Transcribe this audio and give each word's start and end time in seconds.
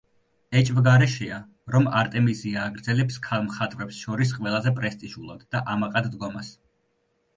ეჭვგარეშეა, 0.59 1.35
რომ 1.75 1.85
არტემიზია 1.99 2.63
აგრძელებს 2.69 3.19
ქალ 3.27 3.45
მხატვრებს 3.51 4.01
შორის 4.07 4.33
ყველაზე 4.39 4.75
პრესტიჟულად 4.81 5.45
და 5.57 5.63
ამაყად 5.75 6.09
დგომას. 6.17 6.51